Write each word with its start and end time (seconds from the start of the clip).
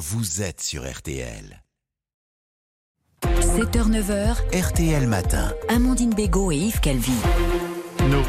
vous 0.00 0.40
êtes 0.40 0.62
sur 0.62 0.90
RTL. 0.90 1.62
7h-9h, 3.22 4.34
RTL 4.58 5.06
Matin. 5.06 5.52
Amandine 5.68 6.14
Bégaud 6.14 6.50
et 6.52 6.56
Yves 6.56 6.80
Calvi. 6.80 7.12
Nous, 8.08 8.22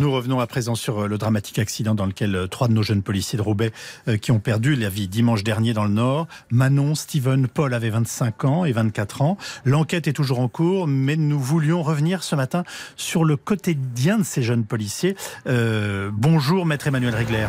nous 0.00 0.10
revenons 0.10 0.40
à 0.40 0.46
présent 0.46 0.74
sur 0.74 1.00
euh, 1.00 1.06
le 1.06 1.18
dramatique 1.18 1.58
accident 1.58 1.94
dans 1.94 2.06
lequel 2.06 2.34
euh, 2.34 2.46
trois 2.46 2.66
de 2.66 2.72
nos 2.72 2.82
jeunes 2.82 3.02
policiers 3.02 3.36
de 3.36 3.42
Roubaix 3.42 3.72
euh, 4.08 4.16
qui 4.16 4.32
ont 4.32 4.40
perdu 4.40 4.74
la 4.74 4.88
vie 4.88 5.06
dimanche 5.06 5.44
dernier 5.44 5.74
dans 5.74 5.84
le 5.84 5.90
Nord. 5.90 6.28
Manon, 6.50 6.94
Steven, 6.94 7.46
Paul 7.46 7.74
avaient 7.74 7.90
25 7.90 8.44
ans 8.46 8.64
et 8.64 8.72
24 8.72 9.20
ans. 9.20 9.36
L'enquête 9.66 10.08
est 10.08 10.14
toujours 10.14 10.40
en 10.40 10.48
cours, 10.48 10.86
mais 10.86 11.16
nous 11.16 11.38
voulions 11.38 11.82
revenir 11.82 12.22
ce 12.22 12.36
matin 12.36 12.64
sur 12.96 13.26
le 13.26 13.36
quotidien 13.36 14.16
de 14.16 14.24
ces 14.24 14.42
jeunes 14.42 14.64
policiers. 14.64 15.14
Euh, 15.46 16.08
bonjour, 16.10 16.64
maître 16.64 16.86
Emmanuel 16.86 17.14
Regler. 17.14 17.48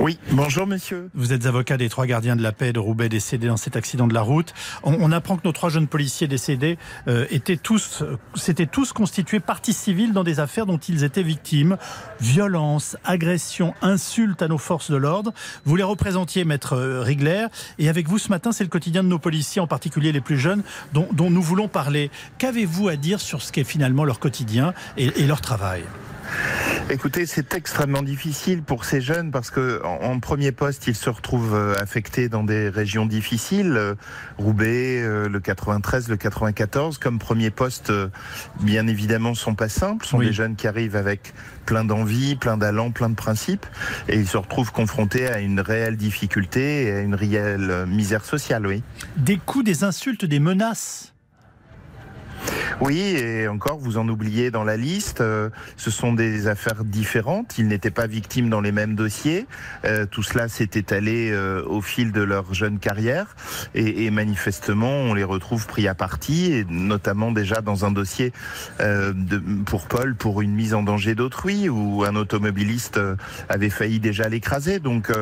Oui, 0.00 0.18
bonjour 0.32 0.66
monsieur. 0.66 1.10
Vous 1.14 1.34
êtes 1.34 1.44
avocat 1.44 1.76
des 1.76 1.90
trois 1.90 2.06
gardiens 2.06 2.34
de 2.34 2.42
la 2.42 2.52
paix 2.52 2.72
de 2.72 2.78
Roubaix 2.78 3.10
décédés 3.10 3.48
dans 3.48 3.58
cet 3.58 3.76
accident 3.76 4.06
de 4.06 4.14
la 4.14 4.22
route. 4.22 4.54
On, 4.82 5.12
apprend 5.12 5.36
que 5.36 5.42
nos 5.44 5.52
trois 5.52 5.68
jeunes 5.68 5.88
policiers 5.88 6.26
décédés 6.26 6.78
euh, 7.06 7.26
étaient 7.30 7.58
tous, 7.58 8.00
euh, 8.00 8.16
s'étaient 8.34 8.64
tous 8.64 8.94
constitués 8.94 9.40
partie 9.40 9.74
civile 9.74 10.14
dans 10.14 10.24
des 10.24 10.40
affaires 10.40 10.64
dont 10.64 10.78
ils 10.78 11.04
étaient 11.04 11.22
victimes. 11.22 11.76
Violence, 12.18 12.96
agression, 13.04 13.74
insultes 13.82 14.40
à 14.40 14.48
nos 14.48 14.56
forces 14.56 14.90
de 14.90 14.96
l'ordre. 14.96 15.34
Vous 15.66 15.76
les 15.76 15.82
représentiez, 15.82 16.46
maître 16.46 16.76
euh, 16.76 17.02
Rigler. 17.02 17.48
Et 17.78 17.90
avec 17.90 18.08
vous 18.08 18.16
ce 18.16 18.30
matin, 18.30 18.52
c'est 18.52 18.64
le 18.64 18.70
quotidien 18.70 19.02
de 19.02 19.08
nos 19.08 19.18
policiers, 19.18 19.60
en 19.60 19.66
particulier 19.66 20.12
les 20.12 20.22
plus 20.22 20.38
jeunes, 20.38 20.62
dont, 20.94 21.08
dont 21.12 21.28
nous 21.28 21.42
voulons 21.42 21.68
parler. 21.68 22.10
Qu'avez-vous 22.38 22.88
à 22.88 22.96
dire 22.96 23.20
sur 23.20 23.42
ce 23.42 23.52
qu'est 23.52 23.64
finalement 23.64 24.04
leur 24.04 24.18
quotidien 24.18 24.72
et, 24.96 25.10
et 25.20 25.26
leur 25.26 25.42
travail? 25.42 25.82
Écoutez, 26.92 27.24
c'est 27.24 27.54
extrêmement 27.54 28.02
difficile 28.02 28.62
pour 28.62 28.84
ces 28.84 29.00
jeunes 29.00 29.30
parce 29.30 29.52
que 29.52 29.80
en, 29.84 30.10
en 30.12 30.18
premier 30.18 30.50
poste, 30.50 30.88
ils 30.88 30.96
se 30.96 31.08
retrouvent 31.08 31.54
euh, 31.54 31.74
affectés 31.80 32.28
dans 32.28 32.42
des 32.42 32.68
régions 32.68 33.06
difficiles, 33.06 33.76
euh, 33.76 33.94
Roubaix, 34.38 35.00
euh, 35.00 35.28
le 35.28 35.38
93, 35.38 36.08
le 36.08 36.16
94. 36.16 36.98
Comme 36.98 37.20
premier 37.20 37.50
poste, 37.50 37.92
bien 38.60 38.88
évidemment, 38.88 39.34
sont 39.34 39.54
pas 39.54 39.68
simples. 39.68 40.04
Ce 40.04 40.10
sont 40.10 40.18
Oui. 40.18 40.26
des 40.26 40.32
jeunes 40.32 40.56
qui 40.56 40.66
arrivent 40.66 40.96
avec 40.96 41.32
plein 41.64 41.84
d'envie, 41.84 42.34
plein 42.34 42.56
d'allant, 42.56 42.90
plein 42.90 43.08
de 43.08 43.14
principes, 43.14 43.66
et 44.08 44.16
ils 44.16 44.26
se 44.26 44.36
retrouvent 44.36 44.72
confrontés 44.72 45.28
à 45.28 45.38
une 45.38 45.60
réelle 45.60 45.96
difficulté 45.96 46.86
et 46.86 46.92
à 46.92 47.00
une 47.02 47.14
réelle 47.14 47.86
misère 47.86 48.24
sociale. 48.24 48.66
Oui. 48.66 48.82
Des 49.16 49.36
coups, 49.38 49.64
des 49.64 49.84
insultes, 49.84 50.24
des 50.24 50.40
menaces? 50.40 51.14
Oui, 52.80 52.98
et 52.98 53.46
encore, 53.46 53.78
vous 53.78 53.98
en 53.98 54.08
oubliez 54.08 54.50
dans 54.50 54.64
la 54.64 54.78
liste. 54.78 55.20
euh, 55.20 55.50
ce 55.76 55.90
sont 55.90 56.14
des 56.14 56.46
affaires 56.46 56.82
différentes. 56.82 57.58
Ils 57.58 57.68
n'étaient 57.68 57.90
pas 57.90 58.06
victimes 58.06 58.48
dans 58.48 58.62
les 58.62 58.72
mêmes 58.72 58.94
dossiers. 58.94 59.46
Euh, 59.84 60.06
tout 60.06 60.22
cela 60.22 60.48
s'est 60.48 60.70
étalé 60.72 61.30
euh, 61.30 61.62
au 61.66 61.82
fil 61.82 62.10
de 62.10 62.22
leur 62.22 62.54
jeune 62.54 62.78
carrière. 62.78 63.36
Et, 63.74 64.10
manifestement, 64.10 64.88
on 64.88 65.12
les 65.12 65.24
retrouve 65.24 65.66
pris 65.66 65.88
à 65.88 65.94
partie, 65.94 66.54
et 66.54 66.66
notamment 66.70 67.32
déjà 67.32 67.60
dans 67.60 67.84
un 67.84 67.90
dossier 67.90 68.32
pour 69.66 69.86
Paul 69.86 70.14
pour 70.14 70.40
une 70.40 70.54
mise 70.54 70.72
en 70.72 70.82
danger 70.82 71.14
d'autrui, 71.14 71.68
où 71.68 72.04
un 72.04 72.16
automobiliste 72.16 72.98
avait 73.48 73.70
failli 73.70 74.00
déjà 74.00 74.28
l'écraser. 74.28 74.78
Donc 74.78 75.12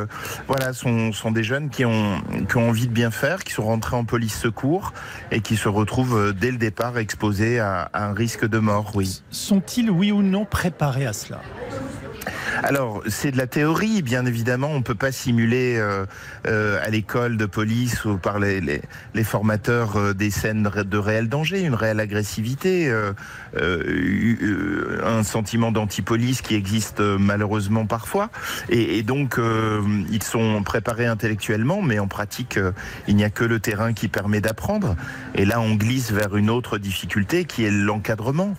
voilà, 0.46 0.72
sont, 0.72 1.12
sont 1.12 1.32
des 1.32 1.42
jeunes 1.42 1.70
qui 1.70 1.84
ont, 1.84 2.22
qui 2.48 2.56
ont 2.56 2.68
envie 2.68 2.86
de 2.86 2.92
bien 2.92 3.10
faire, 3.10 3.42
qui 3.44 3.52
sont 3.52 3.64
rentrés 3.64 3.96
en 3.96 4.04
police 4.04 4.38
secours 4.38 4.92
et 5.30 5.40
qui 5.40 5.56
se 5.56 5.68
retrouvent 5.68 6.32
dès 6.32 6.50
le 6.50 6.58
départ 6.58 6.98
exposés 6.98 7.47
à, 7.56 7.88
à 7.94 8.04
un 8.04 8.12
risque 8.12 8.46
de 8.46 8.58
mort, 8.58 8.92
oui. 8.94 9.22
sont-ils, 9.30 9.90
oui 9.90 10.12
ou 10.12 10.22
non, 10.22 10.44
préparés 10.44 11.06
à 11.06 11.14
cela? 11.14 11.40
Alors, 12.62 13.02
c'est 13.06 13.30
de 13.30 13.36
la 13.36 13.46
théorie, 13.46 14.02
bien 14.02 14.26
évidemment. 14.26 14.70
On 14.72 14.82
peut 14.82 14.94
pas 14.94 15.12
simuler 15.12 15.76
euh, 15.76 16.06
euh, 16.46 16.84
à 16.84 16.90
l'école 16.90 17.36
de 17.36 17.46
police 17.46 18.04
ou 18.04 18.18
par 18.18 18.40
les, 18.40 18.82
formateurs 19.22 19.96
euh, 19.96 20.12
des 20.12 20.30
scènes 20.30 20.64
de 20.64 20.68
ré- 20.68 20.84
de 20.84 20.98
réel 20.98 21.28
danger, 21.28 21.60
une 21.60 21.74
réelle 21.74 22.00
agressivité, 22.00 22.92
un 23.54 25.22
sentiment 25.22 25.72
d'antipolice 25.72 26.42
qui 26.42 26.54
existe 26.54 27.00
malheureusement 27.00 27.86
parfois. 27.86 28.30
Et, 28.68 28.98
et 28.98 29.02
donc, 29.02 29.38
ils 30.10 30.22
sont 30.22 30.62
préparés 30.62 31.06
intellectuellement, 31.06 31.82
mais 31.82 31.98
en 31.98 32.08
pratique, 32.08 32.58
il 33.06 33.16
n'y 33.16 33.24
a 33.24 33.30
que 33.30 33.44
le 33.44 33.60
terrain 33.60 33.92
qui 33.92 34.08
permet 34.08 34.40
d'apprendre. 34.40 34.96
Et 35.34 35.44
là, 35.44 35.60
on 35.60 35.74
glisse 35.74 36.10
vers 36.10 36.36
une 36.36 36.50
autre 36.50 36.78
difficulté 36.78 37.44
qui 37.44 37.64
est 37.64 37.70
l'encadrement. 37.70 38.54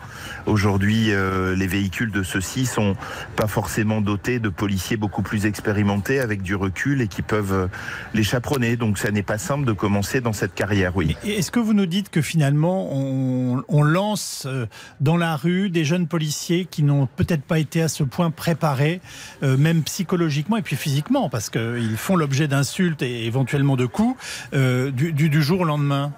Aujourd'hui, 0.45 1.11
les 1.55 1.67
véhicules 1.67 2.11
de 2.11 2.23
ceux-ci 2.23 2.65
sont 2.65 2.95
pas 3.35 3.47
forcément 3.47 3.88
dotés 4.01 4.39
de 4.39 4.49
policiers 4.49 4.97
beaucoup 4.97 5.21
plus 5.21 5.45
expérimentés 5.45 6.19
avec 6.19 6.41
du 6.41 6.55
recul 6.55 7.01
et 7.01 7.07
qui 7.07 7.21
peuvent 7.21 7.53
euh, 7.53 7.67
les 8.13 8.23
chaperonner. 8.23 8.75
Donc 8.75 8.97
ça 8.97 9.11
n'est 9.11 9.23
pas 9.23 9.37
simple 9.37 9.65
de 9.65 9.73
commencer 9.73 10.21
dans 10.21 10.33
cette 10.33 10.53
carrière, 10.53 10.95
oui. 10.95 11.17
Est-ce 11.25 11.51
que 11.51 11.59
vous 11.59 11.73
nous 11.73 11.85
dites 11.85 12.09
que 12.09 12.21
finalement 12.21 12.89
on, 12.91 13.81
lance 13.81 14.43
euh, 14.45 14.67
dans 14.99 15.17
la 15.17 15.35
rue 15.35 15.69
des 15.69 15.85
jeunes 15.85 16.07
policiers 16.07 16.65
qui 16.69 16.83
n'ont 16.83 17.07
peut-être 17.15 17.43
pas 17.43 17.59
été 17.59 17.81
à 17.81 17.87
ce 17.87 18.03
point 18.03 18.29
préparés, 18.29 19.01
euh, 19.41 19.57
même 19.57 19.83
psychologiquement 19.83 20.57
et 20.57 20.61
puis 20.61 20.75
physiquement, 20.75 21.29
parce 21.29 21.49
qu'ils 21.49 21.97
font 21.97 22.15
l'objet 22.15 22.47
d'insultes 22.47 23.01
et 23.01 23.25
éventuellement 23.25 23.75
de 23.75 23.85
coups 23.85 24.15
du 24.51 25.41
jour 25.41 25.61
au 25.61 25.65
lendemain 25.65 26.11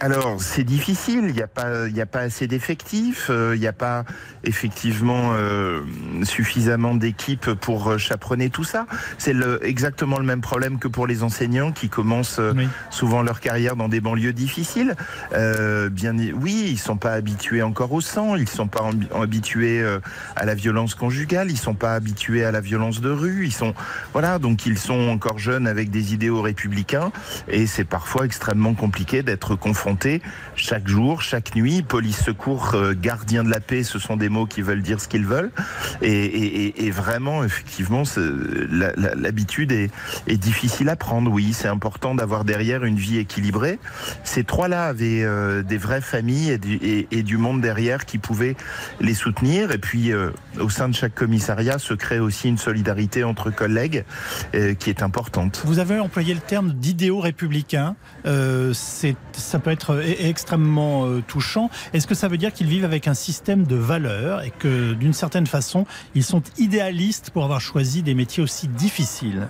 Alors, 0.00 0.40
c'est 0.40 0.62
difficile. 0.64 1.24
Il 1.28 1.34
n'y 1.34 1.42
a 1.42 1.48
pas, 1.48 1.88
il 1.88 1.92
n'y 1.94 2.00
a 2.00 2.06
pas 2.06 2.20
assez 2.20 2.46
d'effectifs. 2.46 3.26
euh, 3.30 3.56
Il 3.56 3.60
n'y 3.60 3.66
a 3.66 3.72
pas 3.72 4.04
effectivement 4.44 5.32
euh, 5.32 5.80
suffisamment 6.22 6.94
d'équipes 6.94 7.52
pour 7.54 7.88
euh, 7.90 7.98
chaperonner 7.98 8.48
tout 8.48 8.62
ça. 8.64 8.86
C'est 9.18 9.32
le, 9.32 9.58
exactement 9.66 10.18
le 10.18 10.24
même 10.24 10.40
problème 10.40 10.78
que 10.78 10.86
pour 10.86 11.06
les 11.08 11.22
enseignants 11.24 11.72
qui 11.72 11.88
commencent 11.88 12.38
euh, 12.38 12.52
Oui. 12.56 12.68
souvent 12.90 13.22
leur 13.22 13.40
carrière 13.40 13.74
dans 13.74 13.88
des 13.88 14.00
banlieues 14.00 14.32
difficiles. 14.32 14.94
Euh, 15.32 15.88
bien, 15.90 16.16
oui, 16.34 16.66
ils 16.70 16.78
sont 16.78 16.96
pas 16.96 17.12
habitués 17.14 17.62
encore 17.62 17.92
au 17.92 18.00
sang. 18.00 18.36
Ils 18.36 18.48
sont 18.48 18.68
pas 18.68 18.88
habitués 19.20 19.84
à 20.36 20.44
la 20.44 20.54
violence 20.54 20.94
conjugale. 20.94 21.50
Ils 21.50 21.58
sont 21.58 21.74
pas 21.74 21.94
habitués 21.94 22.44
à 22.44 22.52
la 22.52 22.60
violence 22.60 23.00
de 23.00 23.10
rue. 23.10 23.46
Ils 23.46 23.52
sont, 23.52 23.74
voilà, 24.12 24.38
donc 24.38 24.64
ils 24.66 24.78
sont 24.78 25.08
encore 25.08 25.38
jeunes 25.38 25.66
avec 25.66 25.90
des 25.90 26.14
idéaux 26.14 26.40
républicains 26.42 27.10
et 27.48 27.66
c'est 27.66 27.84
parfois 27.84 28.24
extrêmement 28.24 28.74
compliqué 28.74 29.22
d'être 29.22 29.56
chaque 30.54 30.88
jour, 30.88 31.22
chaque 31.22 31.54
nuit. 31.54 31.82
Police, 31.82 32.22
secours, 32.22 32.72
euh, 32.74 32.94
gardien 32.94 33.44
de 33.44 33.50
la 33.50 33.60
paix, 33.60 33.82
ce 33.82 33.98
sont 33.98 34.16
des 34.16 34.28
mots 34.28 34.46
qui 34.46 34.62
veulent 34.62 34.82
dire 34.82 35.00
ce 35.00 35.08
qu'ils 35.08 35.26
veulent. 35.26 35.50
Et, 36.02 36.90
vraiment, 36.90 37.44
effectivement, 37.44 38.02
l'habitude 38.68 39.72
est, 39.72 39.90
difficile 40.38 40.88
à 40.88 40.96
prendre. 40.96 41.30
Oui, 41.30 41.52
c'est 41.52 41.68
important 41.68 42.14
d'avoir 42.14 42.44
derrière 42.44 42.84
une 42.84 42.96
vie 42.96 43.18
équilibrée. 43.18 43.78
Ces 44.24 44.44
trois-là 44.44 44.86
avaient 44.86 45.22
euh, 45.22 45.62
des 45.62 45.78
vraies 45.78 46.00
familles 46.00 46.58
et 47.10 47.22
du, 47.22 47.36
monde 47.36 47.60
derrière 47.60 48.04
qui 48.04 48.18
pouvaient 48.18 48.56
les 49.00 49.14
soutenir. 49.14 49.70
Et 49.70 49.78
puis, 49.78 50.12
euh, 50.12 50.30
au 50.58 50.70
sein 50.70 50.88
de 50.88 50.94
chaque 50.94 51.14
commissariat, 51.14 51.78
se 51.78 51.94
crée 51.94 52.20
aussi 52.20 52.48
une 52.48 52.58
solidarité 52.58 53.24
entre 53.24 53.50
collègues 53.50 54.04
qui 54.52 54.90
est 54.90 55.02
importante. 55.02 55.62
Vous 55.64 55.78
avez 55.78 55.98
employé 55.98 56.34
le 56.34 56.40
terme 56.40 56.72
d'idéaux 56.72 57.20
républicains. 57.20 57.94
Ça 58.24 59.58
peut 59.58 59.70
être 59.70 59.77
e- 59.86 60.26
extrêmement 60.26 61.06
euh, 61.06 61.22
touchant. 61.26 61.70
Est-ce 61.92 62.06
que 62.06 62.14
ça 62.14 62.28
veut 62.28 62.38
dire 62.38 62.52
qu'ils 62.52 62.66
vivent 62.66 62.84
avec 62.84 63.08
un 63.08 63.14
système 63.14 63.64
de 63.64 63.76
valeurs 63.76 64.42
et 64.42 64.50
que 64.50 64.92
d'une 64.92 65.12
certaine 65.12 65.46
façon, 65.46 65.86
ils 66.14 66.24
sont 66.24 66.42
idéalistes 66.58 67.30
pour 67.30 67.44
avoir 67.44 67.60
choisi 67.60 68.02
des 68.02 68.14
métiers 68.14 68.42
aussi 68.42 68.68
difficiles? 68.68 69.48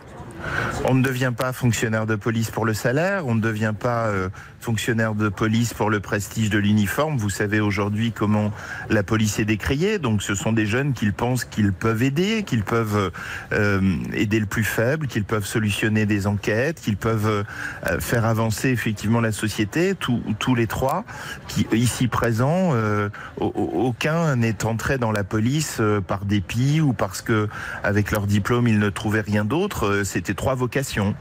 On 0.85 0.95
ne 0.95 1.03
devient 1.03 1.33
pas 1.37 1.53
fonctionnaire 1.53 2.07
de 2.07 2.15
police 2.15 2.51
pour 2.51 2.65
le 2.65 2.73
salaire, 2.75 3.27
on 3.27 3.35
ne 3.35 3.41
devient 3.41 3.75
pas 3.79 4.07
euh, 4.07 4.29
fonctionnaire 4.61 5.15
de 5.15 5.29
police 5.29 5.73
pour 5.75 5.91
le 5.91 6.01
prestige 6.01 6.51
de 6.51 6.59
l'uniforme. 6.59 7.17
Vous 7.17 7.31
savez 7.31 7.61
aujourd'hui 7.61 8.13
comment 8.13 8.53
la 8.91 9.03
police 9.03 9.39
est 9.39 9.45
décriée, 9.45 9.99
donc 9.99 10.23
ce 10.23 10.35
sont 10.35 10.53
des 10.53 10.67
jeunes 10.67 10.93
qu'ils 10.93 11.13
pensent 11.13 11.45
qu'ils 11.45 11.73
peuvent 11.73 12.03
aider, 12.03 12.43
qu'ils 12.45 12.65
peuvent 12.65 13.11
euh, 13.53 13.81
aider 14.13 14.41
le 14.41 14.47
plus 14.47 14.65
faible, 14.65 15.07
qu'ils 15.07 15.25
peuvent 15.25 15.47
solutionner 15.47 16.07
des 16.07 16.27
enquêtes, 16.27 16.81
qu'ils 16.81 16.97
peuvent 16.97 17.45
euh, 17.87 18.01
faire 18.01 18.25
avancer 18.25 18.69
effectivement 18.71 19.21
la 19.21 19.33
société. 19.33 19.95
Tous, 19.95 20.55
les 20.55 20.67
trois, 20.67 21.05
qui 21.47 21.67
ici 21.73 22.09
présents, 22.09 22.71
euh, 22.73 23.09
au- 23.39 23.53
au- 23.55 23.87
aucun 23.89 24.37
n'est 24.37 24.65
entré 24.65 24.99
dans 24.99 25.13
la 25.13 25.25
police 25.25 25.81
par 26.07 26.25
dépit 26.25 26.81
ou 26.81 26.93
parce 26.93 27.23
que 27.23 27.49
avec 27.85 28.11
leur 28.11 28.27
diplôme 28.27 28.67
ils 28.69 28.79
ne 28.79 28.91
trouvaient 28.91 29.21
rien 29.21 29.45
d'autre. 29.45 30.03
C'était 30.05 30.35
trois 30.35 30.55
vocations. 30.55 31.15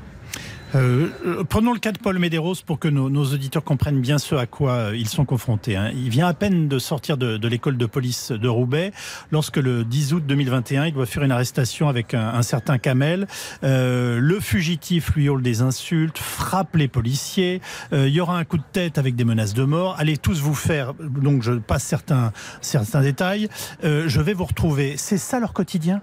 Euh, 0.76 1.08
euh, 1.26 1.44
prenons 1.46 1.72
le 1.72 1.80
cas 1.80 1.94
de 1.94 1.98
Paul 1.98 2.20
Médéros 2.20 2.56
pour 2.66 2.78
que 2.78 2.90
nos, 2.90 3.10
nos 3.10 3.24
auditeurs 3.26 3.64
comprennent 3.64 4.02
bien 4.02 4.18
ce 4.18 4.36
à 4.36 4.46
quoi 4.46 4.72
euh, 4.74 4.96
ils 4.98 5.08
sont 5.08 5.24
confrontés. 5.24 5.78
hein. 5.78 5.92
Il 5.96 6.10
vient 6.10 6.28
à 6.28 6.34
peine 6.34 6.68
de 6.68 6.78
sortir 6.78 7.18
de, 7.18 7.38
de 7.38 7.48
l'école 7.48 7.78
de 7.78 7.86
police 7.86 8.32
de 8.34 8.48
Roubaix 8.50 8.92
lorsque 9.32 9.58
le 9.58 9.86
10 9.86 10.14
août 10.14 10.24
2021, 10.28 10.88
il 10.88 10.94
doit 10.94 11.06
faire 11.06 11.24
une 11.24 11.32
arrestation 11.32 11.88
avec 11.88 12.14
un, 12.14 12.28
un 12.34 12.42
certain 12.42 12.78
Kamel. 12.80 13.28
Euh, 13.64 14.20
le 14.20 14.40
fugitif 14.42 15.16
lui 15.16 15.26
hurle 15.26 15.42
des 15.42 15.62
insultes, 15.62 16.18
frappe 16.18 16.76
les 16.76 16.90
policiers. 16.90 17.62
Euh, 17.94 18.08
il 18.10 18.14
y 18.14 18.20
aura 18.20 18.38
un 18.38 18.44
coup 18.44 18.58
de 18.58 18.64
tête 18.74 18.98
avec 18.98 19.16
des 19.16 19.24
menaces 19.24 19.54
de 19.54 19.64
mort. 19.64 19.96
Allez 19.98 20.18
tous 20.18 20.42
vous 20.42 20.56
faire. 20.56 20.94
Donc 20.96 21.44
je 21.44 21.54
passe 21.54 21.84
certains 21.84 22.34
certains 22.62 23.02
détails. 23.02 23.48
Euh, 23.86 24.04
je 24.08 24.20
vais 24.20 24.34
vous 24.34 24.46
retrouver. 24.46 24.96
C'est 24.98 25.18
ça 25.18 25.40
leur 25.40 25.54
quotidien? 25.54 26.02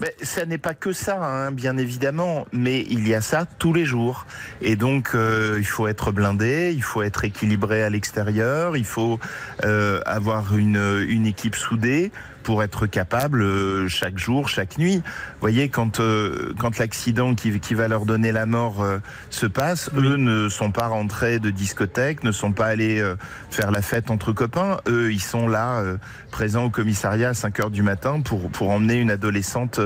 Mais 0.00 0.14
ça 0.22 0.46
n'est 0.46 0.58
pas 0.58 0.74
que 0.74 0.92
ça, 0.92 1.22
hein, 1.22 1.52
bien 1.52 1.76
évidemment, 1.76 2.46
mais 2.52 2.86
il 2.88 3.06
y 3.06 3.14
a 3.14 3.20
ça 3.20 3.46
tous 3.58 3.72
les 3.72 3.84
jours. 3.84 4.26
Et 4.62 4.76
donc, 4.76 5.10
euh, 5.14 5.56
il 5.58 5.66
faut 5.66 5.88
être 5.88 6.10
blindé, 6.10 6.72
il 6.74 6.82
faut 6.82 7.02
être 7.02 7.24
équilibré 7.24 7.82
à 7.82 7.90
l'extérieur, 7.90 8.76
il 8.76 8.86
faut 8.86 9.18
euh, 9.64 10.00
avoir 10.06 10.56
une, 10.56 11.04
une 11.08 11.26
équipe 11.26 11.54
soudée 11.56 12.10
pour 12.42 12.62
être 12.62 12.86
capable 12.86 13.42
euh, 13.42 13.88
chaque 13.88 14.18
jour, 14.18 14.48
chaque 14.48 14.78
nuit. 14.78 14.96
Vous 14.96 15.40
voyez, 15.40 15.68
quand, 15.68 16.00
euh, 16.00 16.52
quand 16.58 16.78
l'accident 16.78 17.34
qui, 17.34 17.58
qui 17.60 17.74
va 17.74 17.88
leur 17.88 18.06
donner 18.06 18.32
la 18.32 18.46
mort 18.46 18.82
euh, 18.82 18.98
se 19.30 19.46
passe, 19.46 19.90
eux 19.96 20.16
ne 20.16 20.48
sont 20.48 20.72
pas 20.72 20.88
rentrés 20.88 21.38
de 21.38 21.50
discothèque, 21.50 22.24
ne 22.24 22.32
sont 22.32 22.52
pas 22.52 22.66
allés 22.66 23.02
faire 23.50 23.70
la 23.70 23.82
fête 23.82 24.10
entre 24.10 24.32
copains. 24.32 24.78
Eux, 24.88 25.12
ils 25.12 25.22
sont 25.22 25.48
là, 25.48 25.82
présents 26.30 26.64
au 26.64 26.70
commissariat 26.70 27.30
à 27.30 27.34
5 27.34 27.60
heures 27.60 27.70
du 27.70 27.82
matin 27.82 28.20
pour, 28.20 28.50
pour 28.50 28.70
emmener 28.70 28.96
une 28.96 29.10
adolescente 29.10 29.80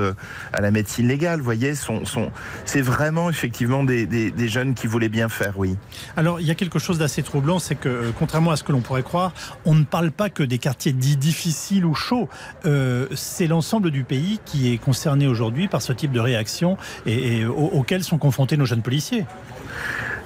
à 0.52 0.60
la 0.60 0.70
médecine 0.70 1.08
légale. 1.08 1.38
Vous 1.38 1.44
voyez, 1.44 1.74
sont, 1.74 2.04
sont, 2.04 2.30
c'est 2.64 2.80
vraiment 2.80 3.30
effectivement 3.30 3.84
des, 3.84 4.06
des, 4.06 4.30
des 4.30 4.48
jeunes 4.48 4.74
qui 4.74 4.86
voulaient 4.86 5.08
bien 5.08 5.28
faire, 5.28 5.58
oui. 5.58 5.76
Alors, 6.16 6.40
il 6.40 6.46
y 6.46 6.50
a 6.50 6.54
quelque 6.54 6.78
chose 6.78 6.98
d'assez 6.98 7.22
troublant, 7.22 7.58
c'est 7.58 7.74
que, 7.74 8.12
contrairement 8.18 8.50
à 8.50 8.56
ce 8.56 8.64
que 8.64 8.72
l'on 8.72 8.80
pourrait 8.80 9.02
croire, 9.02 9.32
on 9.64 9.74
ne 9.74 9.84
parle 9.84 10.10
pas 10.10 10.30
que 10.30 10.42
des 10.42 10.58
quartiers 10.58 10.92
dits 10.92 11.16
difficiles 11.16 11.84
ou 11.84 11.94
chauds. 11.94 12.28
Euh, 12.66 13.06
c'est 13.14 13.46
l'ensemble 13.46 13.90
du 13.90 14.04
pays 14.04 14.40
qui 14.44 14.72
est 14.72 14.78
concerné 14.78 15.26
aujourd'hui 15.26 15.68
par 15.68 15.82
ce 15.82 15.92
type 15.92 16.12
de 16.12 16.20
réaction 16.20 16.76
et, 17.06 17.38
et 17.38 17.44
au- 17.46 17.52
auquel 17.72 18.02
sont 18.04 18.18
confrontés 18.18 18.56
nos 18.56 18.64
jeunes 18.66 18.82
policiers. 18.82 19.26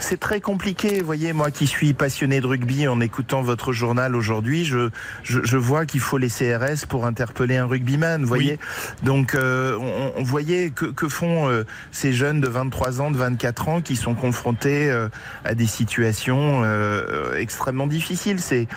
C'est 0.01 0.21
très 0.21 0.41
compliqué, 0.41 1.01
vous 1.01 1.07
voyez, 1.07 1.33
moi 1.33 1.51
qui 1.51 1.67
suis 1.67 1.93
passionné 1.93 2.41
de 2.41 2.47
rugby 2.47 2.87
en 2.87 3.01
écoutant 3.01 3.43
votre 3.43 3.73
journal 3.73 4.15
aujourd'hui, 4.15 4.65
je, 4.65 4.91
je, 5.23 5.41
je 5.43 5.57
vois 5.57 5.87
qu'il 5.87 6.01
faut 6.01 6.19
les 6.19 6.29
CRS 6.29 6.87
pour 6.89 7.05
interpeller 7.05 7.57
un 7.57 7.67
rugbyman, 7.67 8.23
vous 8.23 8.29
voyez. 8.29 8.59
Donc, 9.03 9.35
euh, 9.35 9.77
on, 9.79 10.21
on 10.21 10.23
voyait 10.23 10.71
que, 10.71 10.87
que 10.87 11.09
font 11.09 11.49
euh, 11.49 11.65
ces 11.91 12.13
jeunes 12.13 12.41
de 12.41 12.49
23 12.49 13.01
ans, 13.01 13.11
de 13.11 13.17
24 13.17 13.69
ans 13.69 13.81
qui 13.81 13.97
sont 13.97 14.15
confrontés 14.15 14.91
euh, 14.91 15.09
à 15.45 15.55
des 15.55 15.67
situations 15.67 16.63
euh, 16.65 17.37
extrêmement 17.37 17.87
difficiles. 17.87 18.39
C'est 18.41 18.69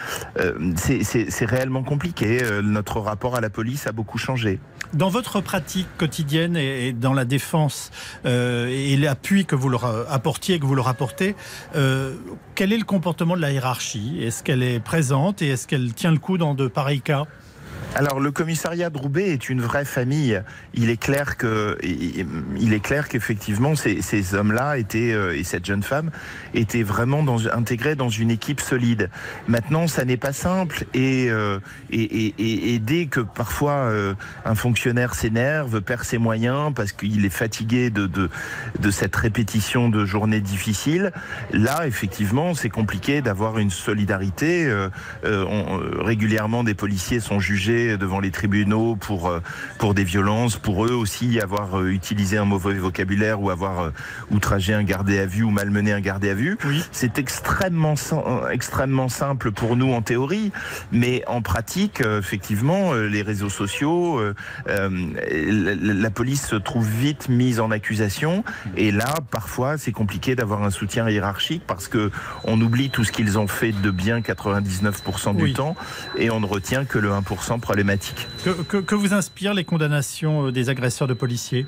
réellement 1.45 1.83
compliqué. 1.83 2.39
Notre 2.63 2.99
rapport 2.99 3.35
à 3.35 3.41
la 3.41 3.49
police 3.49 3.87
a 3.87 3.91
beaucoup 3.91 4.17
changé. 4.17 4.59
Dans 4.93 5.09
votre 5.09 5.39
pratique 5.39 5.87
quotidienne 5.97 6.57
et 6.57 6.71
et 6.87 6.93
dans 6.93 7.13
la 7.13 7.25
défense 7.25 7.91
et 8.25 8.97
l'appui 8.97 9.45
que 9.45 9.55
vous 9.55 9.69
leur 9.69 10.11
apportiez, 10.11 10.59
que 10.59 10.65
vous 10.65 10.75
leur 10.75 10.87
euh, 11.75 12.15
quel 12.55 12.73
est 12.73 12.77
le 12.77 12.83
comportement 12.83 13.35
de 13.35 13.41
la 13.41 13.51
hiérarchie? 13.51 14.19
Est-ce 14.21 14.43
qu'elle 14.43 14.63
est 14.63 14.79
présente 14.79 15.41
et 15.41 15.49
est-ce 15.49 15.67
qu'elle 15.67 15.93
tient 15.93 16.11
le 16.11 16.19
coup 16.19 16.37
dans 16.37 16.53
de 16.53 16.67
pareils 16.67 17.01
cas? 17.01 17.25
Alors 17.93 18.21
le 18.21 18.31
commissariat 18.31 18.89
de 18.89 18.97
Roubaix 18.97 19.31
est 19.31 19.49
une 19.49 19.59
vraie 19.61 19.83
famille. 19.83 20.41
Il 20.73 20.89
est 20.89 20.95
clair 20.99 21.35
que 21.35 21.77
il 21.83 22.73
est 22.73 22.79
clair 22.79 23.09
qu'effectivement 23.09 23.75
ces, 23.75 24.01
ces 24.01 24.33
hommes-là 24.33 24.77
étaient 24.77 25.11
euh, 25.11 25.37
et 25.37 25.43
cette 25.43 25.65
jeune 25.65 25.83
femme 25.83 26.09
étaient 26.53 26.83
vraiment 26.83 27.21
dans, 27.21 27.47
intégrés 27.47 27.95
dans 27.95 28.07
une 28.07 28.31
équipe 28.31 28.61
solide. 28.61 29.09
Maintenant, 29.49 29.87
ça 29.87 30.05
n'est 30.05 30.15
pas 30.17 30.31
simple 30.31 30.85
et, 30.93 31.29
euh, 31.29 31.59
et, 31.91 32.01
et- 32.01 32.73
et 32.73 32.79
dès 32.79 33.07
que 33.07 33.19
parfois 33.19 33.73
euh, 33.73 34.13
un 34.45 34.55
fonctionnaire 34.55 35.13
s'énerve, 35.13 35.81
perd 35.81 36.03
ses 36.05 36.17
moyens 36.17 36.71
parce 36.73 36.93
qu'il 36.93 37.25
est 37.25 37.29
fatigué 37.29 37.89
de, 37.89 38.07
de 38.07 38.29
de 38.79 38.89
cette 38.91 39.15
répétition 39.17 39.89
de 39.89 40.05
journées 40.05 40.39
difficiles, 40.41 41.11
là 41.51 41.85
effectivement 41.87 42.53
c'est 42.53 42.69
compliqué 42.69 43.21
d'avoir 43.21 43.57
une 43.59 43.69
solidarité. 43.69 44.65
Euh, 44.65 44.87
euh, 45.25 45.45
on- 45.49 45.79
euh, 45.81 46.01
régulièrement 46.01 46.63
des 46.63 46.73
policiers 46.73 47.19
sont 47.19 47.39
jugés 47.41 47.80
devant 47.97 48.19
les 48.19 48.31
tribunaux 48.31 48.95
pour 48.95 49.27
euh, 49.29 49.39
pour 49.77 49.93
des 49.93 50.03
violences, 50.03 50.57
pour 50.57 50.85
eux 50.85 50.93
aussi 50.93 51.39
avoir 51.39 51.79
euh, 51.79 51.89
utilisé 51.89 52.37
un 52.37 52.45
mauvais 52.45 52.73
vocabulaire 52.75 53.41
ou 53.41 53.49
avoir 53.49 53.79
euh, 53.81 53.89
outragé 54.31 54.73
un 54.73 54.83
gardé 54.83 55.19
à 55.19 55.25
vue 55.25 55.43
ou 55.43 55.49
malmené 55.51 55.91
un 55.93 56.01
gardé 56.01 56.29
à 56.29 56.33
vue. 56.33 56.57
Oui. 56.65 56.83
C'est 56.91 57.17
extrêmement 57.17 57.95
extrêmement 58.51 59.09
simple 59.09 59.51
pour 59.51 59.75
nous 59.75 59.93
en 59.93 60.01
théorie, 60.01 60.51
mais 60.91 61.23
en 61.27 61.41
pratique, 61.41 62.01
effectivement, 62.01 62.93
les 62.93 63.21
réseaux 63.21 63.49
sociaux, 63.49 64.19
euh, 64.19 64.33
la, 64.67 65.75
la 65.75 66.09
police 66.09 66.45
se 66.47 66.55
trouve 66.55 66.87
vite 66.87 67.29
mise 67.29 67.59
en 67.59 67.71
accusation, 67.71 68.43
et 68.77 68.91
là, 68.91 69.13
parfois, 69.29 69.77
c'est 69.77 69.91
compliqué 69.91 70.35
d'avoir 70.35 70.63
un 70.63 70.69
soutien 70.69 71.09
hiérarchique 71.09 71.63
parce 71.67 71.87
que 71.87 72.11
on 72.43 72.59
oublie 72.61 72.89
tout 72.89 73.03
ce 73.03 73.11
qu'ils 73.11 73.37
ont 73.39 73.47
fait 73.47 73.71
de 73.71 73.91
bien 73.91 74.19
99% 74.21 75.35
du 75.35 75.43
Oui. 75.43 75.53
temps, 75.53 75.75
et 76.17 76.29
on 76.31 76.39
ne 76.39 76.45
retient 76.45 76.85
que 76.85 76.99
le 76.99 77.09
1% 77.11 77.59
que- 78.67 78.77
que 78.77 78.95
vous 78.95 79.13
inspirent 79.13 79.53
les 79.53 79.63
condamnations 79.63 80.47
euh, 80.47 80.51
des 80.51 80.69
agresseurs 80.69 81.07
de 81.07 81.13
policiers? 81.13 81.65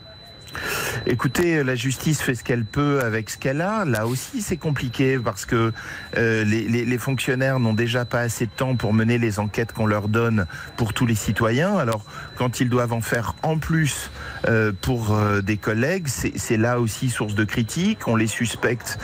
Écoutez, 1.05 1.63
la 1.63 1.75
justice 1.75 2.21
fait 2.21 2.35
ce 2.35 2.43
qu'elle 2.43 2.65
peut 2.65 3.01
avec 3.01 3.29
ce 3.29 3.37
qu'elle 3.37 3.61
a. 3.61 3.85
Là 3.85 4.07
aussi, 4.07 4.41
c'est 4.41 4.57
compliqué 4.57 5.19
parce 5.19 5.45
que 5.45 5.71
euh, 6.17 6.43
les, 6.43 6.97
fonctionnaires 6.97 7.59
n'ont 7.59 7.73
déjà 7.73 8.05
pas 8.05 8.19
assez 8.19 8.45
de 8.45 8.51
temps 8.51 8.75
pour 8.75 8.93
mener 8.93 9.17
les 9.17 9.39
enquêtes 9.39 9.73
qu'on 9.73 9.85
leur 9.85 10.07
donne 10.07 10.45
pour 10.77 10.93
tous 10.93 11.05
les 11.05 11.15
citoyens. 11.15 11.75
Alors, 11.77 12.05
quand 12.35 12.59
ils 12.59 12.69
doivent 12.69 12.93
en 12.93 13.01
faire 13.01 13.35
en 13.43 13.57
plus 13.57 14.11
euh, 14.47 14.71
pour 14.81 15.13
euh, 15.13 15.41
des 15.41 15.57
collègues, 15.57 16.07
c'est 16.07 16.57
là 16.57 16.79
aussi 16.79 17.09
source 17.09 17.35
de 17.35 17.43
critique. 17.43 18.07
On 18.07 18.15
les 18.15 18.27
suspecte, 18.27 18.99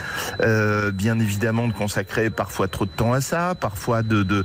bien 0.92 1.18
évidemment, 1.18 1.68
de 1.68 1.72
consacrer 1.72 2.30
parfois 2.30 2.68
trop 2.68 2.86
de 2.86 2.90
temps 2.90 3.12
à 3.12 3.20
ça, 3.20 3.54
parfois 3.54 4.02
de, 4.02 4.44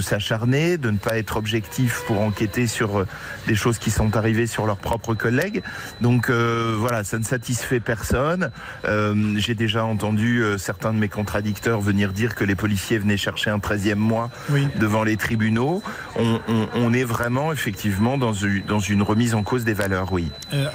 s'acharner, 0.00 0.78
de 0.78 0.90
ne 0.90 0.98
pas 0.98 1.18
être 1.18 1.36
objectif 1.36 2.02
pour 2.06 2.20
enquêter 2.20 2.66
sur 2.66 3.04
des 3.46 3.54
choses 3.54 3.78
qui 3.78 3.90
sont 3.90 4.16
arrivées 4.16 4.46
sur 4.46 4.66
leurs 4.66 4.78
propres 4.78 5.14
collègues. 5.14 5.62
Donc 6.00 6.30
voilà, 6.78 7.04
ça 7.04 7.18
ne 7.18 7.24
satisfait 7.24 7.80
personne. 7.80 8.50
Euh, 8.84 9.34
J'ai 9.36 9.54
déjà 9.54 9.84
entendu 9.84 10.42
euh, 10.42 10.58
certains 10.58 10.92
de 10.92 10.98
mes 10.98 11.08
contradicteurs 11.08 11.80
venir 11.80 12.12
dire 12.12 12.34
que 12.34 12.44
les 12.44 12.54
policiers 12.54 12.98
venaient 12.98 13.16
chercher 13.16 13.50
un 13.50 13.58
13e 13.58 13.94
mois 13.96 14.30
Oui. 14.50 14.66
devant 14.78 15.04
les 15.04 15.16
tribunaux. 15.16 15.82
On, 16.16 16.40
on- 16.48 16.68
on 16.74 16.92
est 16.92 17.04
vraiment 17.04 17.52
effectivement 17.52 18.18
dans 18.18 18.32
une, 18.32 18.62
dans 18.66 18.78
une 18.80 19.02
remise 19.02 19.34
en 19.34 19.42
cause 19.42 19.64
des 19.64 19.74
valeurs, 19.74 20.12
oui. 20.12 20.30
Euh, 20.52 20.66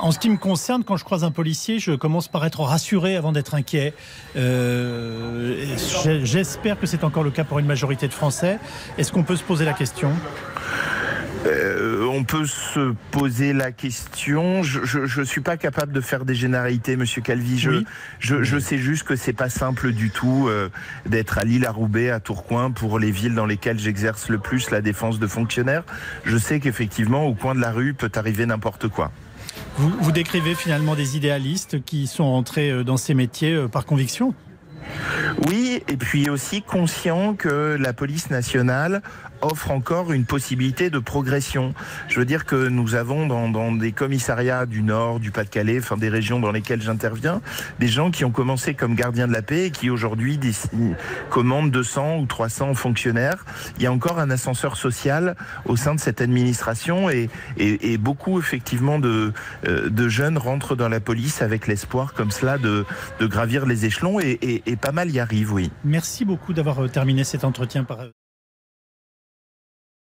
en 0.00 0.10
ce 0.12 0.18
qui 0.18 0.30
me 0.30 0.36
concerne, 0.38 0.84
quand 0.84 0.96
je 0.96 1.04
croise 1.04 1.24
un 1.24 1.30
policier, 1.30 1.78
je 1.78 1.92
commence 1.92 2.28
par 2.28 2.44
être 2.46 2.60
rassuré 2.60 3.16
avant 3.16 3.32
d'être 3.32 3.54
inquiet. 3.54 3.92
Euh, 4.36 5.66
J'espère 6.24 6.78
que 6.78 6.86
c'est 6.86 7.04
encore 7.04 7.22
le 7.24 7.30
cas 7.30 7.44
pour 7.44 7.58
une 7.58 7.66
majorité 7.66 8.08
de 8.08 8.12
Français. 8.12 8.58
Est-ce 8.98 9.12
qu'on 9.12 9.22
peut 9.22 9.36
se 9.36 9.42
poser 9.42 9.64
la 9.64 9.72
question? 9.72 10.10
Euh, 11.46 12.04
on 12.12 12.24
peut 12.24 12.46
se 12.46 12.92
poser 13.10 13.52
la 13.52 13.70
question. 13.72 14.62
Je 14.62 15.20
ne 15.20 15.24
suis 15.24 15.40
pas 15.40 15.56
capable 15.56 15.92
de 15.92 16.00
faire 16.00 16.24
des 16.24 16.34
généralités, 16.34 16.96
Monsieur 16.96 17.22
Calvi. 17.22 17.58
Je, 17.58 17.70
Oui. 17.70 17.86
je, 18.18 18.42
je 18.42 18.58
sais 18.58 18.78
juste 18.78 19.04
que 19.04 19.16
c'est 19.16 19.32
pas 19.32 19.48
simple 19.48 19.92
du 19.92 20.10
tout 20.10 20.48
euh, 20.48 20.68
d'être 21.06 21.38
à 21.38 21.44
Lille, 21.44 21.66
à 21.66 21.70
Roubaix, 21.70 22.10
à 22.10 22.20
Tourcoing 22.20 22.72
pour 22.72 22.98
les 22.98 23.10
villes 23.10 23.34
dans 23.34 23.46
lesquelles 23.46 23.78
j'exerce 23.78 24.28
le 24.28 24.38
plus 24.38 24.70
la 24.70 24.80
défense 24.80 25.18
de 25.18 25.26
fonctionnaires. 25.26 25.84
Je 26.24 26.36
sais 26.36 26.58
qu'effectivement, 26.60 27.24
au 27.26 27.34
coin 27.34 27.54
de 27.54 27.60
la 27.60 27.70
rue 27.70 27.94
peut 27.94 28.10
arriver 28.16 28.44
n'importe 28.46 28.88
quoi. 28.88 29.12
vous, 29.76 29.90
vous 30.00 30.12
décrivez 30.12 30.54
finalement 30.54 30.94
des 30.96 31.16
idéalistes 31.16 31.84
qui 31.84 32.06
sont 32.06 32.24
entrés 32.24 32.70
euh, 32.70 32.82
dans 32.82 32.96
ces 32.96 33.14
métiers 33.14 33.66
par 33.70 33.84
conviction? 33.84 34.34
Oui, 35.48 35.82
et 35.88 35.96
puis 35.96 36.30
aussi 36.30 36.62
conscient 36.62 37.34
que 37.34 37.76
la 37.78 37.92
police 37.92 38.30
nationale 38.30 39.02
offre 39.42 39.70
encore 39.70 40.12
une 40.12 40.24
possibilité 40.24 40.90
de 40.90 40.98
progression. 40.98 41.74
Je 42.08 42.18
veux 42.18 42.24
dire 42.24 42.44
que 42.44 42.68
nous 42.68 42.94
avons 42.94 43.26
dans, 43.26 43.48
dans 43.48 43.72
des 43.72 43.92
commissariats 43.92 44.66
du 44.66 44.82
Nord, 44.82 45.20
du 45.20 45.30
Pas-de-Calais, 45.30 45.78
enfin 45.78 45.96
des 45.96 46.08
régions 46.08 46.40
dans 46.40 46.52
lesquelles 46.52 46.82
j'interviens, 46.82 47.40
des 47.78 47.88
gens 47.88 48.10
qui 48.10 48.24
ont 48.24 48.30
commencé 48.30 48.74
comme 48.74 48.94
gardiens 48.94 49.28
de 49.28 49.32
la 49.32 49.42
paix 49.42 49.66
et 49.66 49.70
qui 49.70 49.90
aujourd'hui 49.90 50.38
commandent 51.30 51.70
200 51.70 52.18
ou 52.18 52.26
300 52.26 52.74
fonctionnaires. 52.74 53.44
Il 53.76 53.82
y 53.82 53.86
a 53.86 53.92
encore 53.92 54.18
un 54.18 54.30
ascenseur 54.30 54.76
social 54.76 55.36
au 55.64 55.76
sein 55.76 55.94
de 55.94 56.00
cette 56.00 56.20
administration 56.20 57.10
et, 57.10 57.28
et, 57.56 57.92
et 57.92 57.98
beaucoup 57.98 58.38
effectivement 58.38 58.98
de, 58.98 59.32
euh, 59.66 59.88
de 59.88 60.08
jeunes 60.08 60.38
rentrent 60.38 60.76
dans 60.76 60.88
la 60.88 61.00
police 61.00 61.42
avec 61.42 61.66
l'espoir 61.66 62.14
comme 62.14 62.30
cela 62.30 62.58
de, 62.58 62.84
de 63.20 63.26
gravir 63.26 63.66
les 63.66 63.84
échelons 63.84 64.20
et, 64.20 64.38
et, 64.42 64.62
et 64.66 64.76
pas 64.76 64.92
mal 64.92 65.10
y 65.10 65.20
arrivent, 65.20 65.52
oui. 65.52 65.70
Merci 65.84 66.24
beaucoup 66.24 66.52
d'avoir 66.52 66.84
euh, 66.84 66.88
terminé 66.88 67.24
cet 67.24 67.44
entretien 67.44 67.84
par 67.84 68.00